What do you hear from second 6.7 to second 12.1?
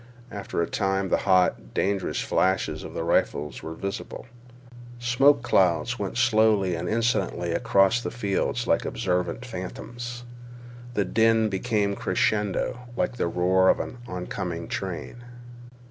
and insolently across the fields like observant phantoms. The din became